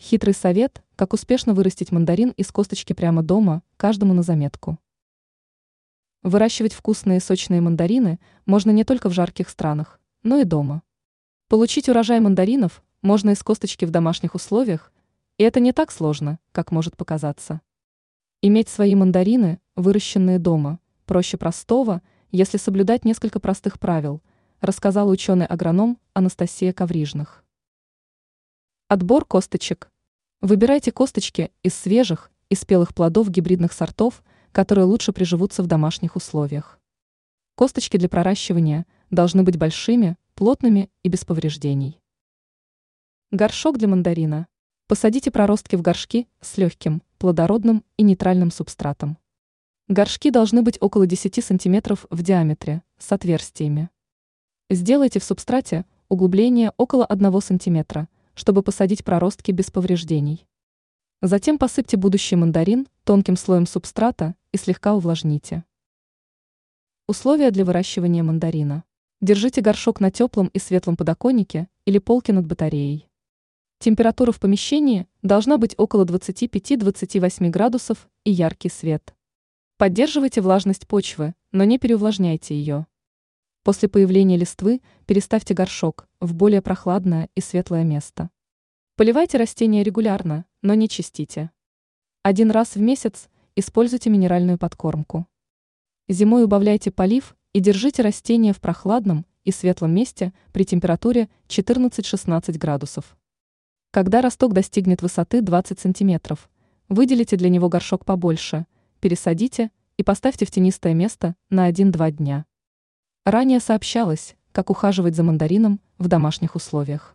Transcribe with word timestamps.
Хитрый 0.00 0.32
совет, 0.32 0.84
как 0.94 1.12
успешно 1.12 1.54
вырастить 1.54 1.90
мандарин 1.90 2.30
из 2.30 2.52
косточки 2.52 2.92
прямо 2.92 3.24
дома, 3.24 3.64
каждому 3.76 4.14
на 4.14 4.22
заметку. 4.22 4.78
Выращивать 6.22 6.72
вкусные 6.72 7.18
сочные 7.18 7.60
мандарины 7.60 8.20
можно 8.46 8.70
не 8.70 8.84
только 8.84 9.08
в 9.08 9.12
жарких 9.12 9.48
странах, 9.48 10.00
но 10.22 10.38
и 10.38 10.44
дома. 10.44 10.82
Получить 11.48 11.88
урожай 11.88 12.20
мандаринов 12.20 12.84
можно 13.02 13.30
из 13.30 13.42
косточки 13.42 13.84
в 13.84 13.90
домашних 13.90 14.36
условиях, 14.36 14.92
и 15.36 15.42
это 15.42 15.58
не 15.58 15.72
так 15.72 15.90
сложно, 15.90 16.38
как 16.52 16.70
может 16.70 16.96
показаться. 16.96 17.60
Иметь 18.40 18.68
свои 18.68 18.94
мандарины, 18.94 19.60
выращенные 19.74 20.38
дома, 20.38 20.78
проще 21.06 21.36
простого, 21.38 22.02
если 22.30 22.56
соблюдать 22.56 23.04
несколько 23.04 23.40
простых 23.40 23.80
правил, 23.80 24.22
рассказал 24.60 25.08
ученый-агроном 25.08 25.98
Анастасия 26.14 26.72
Коврижных. 26.72 27.44
Отбор 28.90 29.26
косточек. 29.26 29.90
Выбирайте 30.40 30.92
косточки 30.92 31.52
из 31.62 31.74
свежих 31.74 32.30
и 32.48 32.54
спелых 32.54 32.94
плодов 32.94 33.28
гибридных 33.28 33.74
сортов, 33.74 34.22
которые 34.50 34.86
лучше 34.86 35.12
приживутся 35.12 35.62
в 35.62 35.66
домашних 35.66 36.16
условиях. 36.16 36.80
Косточки 37.54 37.98
для 37.98 38.08
проращивания 38.08 38.86
должны 39.10 39.42
быть 39.42 39.58
большими, 39.58 40.16
плотными 40.34 40.88
и 41.02 41.10
без 41.10 41.26
повреждений. 41.26 42.00
Горшок 43.30 43.76
для 43.76 43.88
мандарина. 43.88 44.46
Посадите 44.86 45.30
проростки 45.30 45.76
в 45.76 45.82
горшки 45.82 46.26
с 46.40 46.56
легким, 46.56 47.02
плодородным 47.18 47.84
и 47.98 48.02
нейтральным 48.02 48.50
субстратом. 48.50 49.18
Горшки 49.88 50.30
должны 50.30 50.62
быть 50.62 50.78
около 50.80 51.06
10 51.06 51.44
см 51.44 51.94
в 52.08 52.22
диаметре, 52.22 52.82
с 52.96 53.12
отверстиями. 53.12 53.90
Сделайте 54.70 55.20
в 55.20 55.24
субстрате 55.24 55.84
углубление 56.08 56.72
около 56.78 57.04
1 57.04 57.40
см, 57.42 58.08
чтобы 58.38 58.62
посадить 58.62 59.04
проростки 59.04 59.50
без 59.50 59.68
повреждений. 59.70 60.46
Затем 61.20 61.58
посыпьте 61.58 61.96
будущий 61.96 62.36
мандарин 62.36 62.86
тонким 63.02 63.36
слоем 63.36 63.66
субстрата 63.66 64.36
и 64.52 64.56
слегка 64.56 64.94
увлажните. 64.94 65.64
Условия 67.08 67.50
для 67.50 67.64
выращивания 67.64 68.22
мандарина. 68.22 68.84
Держите 69.20 69.60
горшок 69.60 69.98
на 69.98 70.12
теплом 70.12 70.46
и 70.52 70.60
светлом 70.60 70.96
подоконнике 70.96 71.68
или 71.84 71.98
полке 71.98 72.32
над 72.32 72.46
батареей. 72.46 73.08
Температура 73.80 74.30
в 74.30 74.38
помещении 74.38 75.08
должна 75.22 75.58
быть 75.58 75.74
около 75.76 76.04
25-28 76.04 77.50
градусов 77.50 78.08
и 78.22 78.30
яркий 78.30 78.68
свет. 78.68 79.16
Поддерживайте 79.78 80.40
влажность 80.40 80.86
почвы, 80.86 81.34
но 81.50 81.64
не 81.64 81.78
переувлажняйте 81.78 82.54
ее. 82.54 82.86
После 83.64 83.88
появления 83.88 84.36
листвы 84.36 84.80
переставьте 85.06 85.54
горшок 85.54 86.06
в 86.20 86.34
более 86.34 86.62
прохладное 86.62 87.28
и 87.34 87.40
светлое 87.40 87.84
место. 87.84 88.30
Поливайте 88.98 89.38
растения 89.38 89.84
регулярно, 89.84 90.44
но 90.60 90.74
не 90.74 90.88
чистите. 90.88 91.52
Один 92.24 92.50
раз 92.50 92.74
в 92.74 92.80
месяц 92.80 93.28
используйте 93.54 94.10
минеральную 94.10 94.58
подкормку. 94.58 95.28
Зимой 96.08 96.42
убавляйте 96.42 96.90
полив 96.90 97.36
и 97.52 97.60
держите 97.60 98.02
растения 98.02 98.52
в 98.52 98.60
прохладном 98.60 99.24
и 99.44 99.52
светлом 99.52 99.94
месте 99.94 100.32
при 100.52 100.64
температуре 100.64 101.28
14-16 101.46 102.58
градусов. 102.58 103.16
Когда 103.92 104.20
росток 104.20 104.52
достигнет 104.52 105.00
высоты 105.00 105.42
20 105.42 105.78
см, 105.78 106.36
выделите 106.88 107.36
для 107.36 107.50
него 107.50 107.68
горшок 107.68 108.04
побольше, 108.04 108.66
пересадите 108.98 109.70
и 109.96 110.02
поставьте 110.02 110.44
в 110.44 110.50
тенистое 110.50 110.94
место 110.94 111.36
на 111.50 111.70
1-2 111.70 112.10
дня. 112.10 112.46
Ранее 113.24 113.60
сообщалось, 113.60 114.34
как 114.50 114.70
ухаживать 114.70 115.14
за 115.14 115.22
мандарином 115.22 115.78
в 115.98 116.08
домашних 116.08 116.56
условиях. 116.56 117.14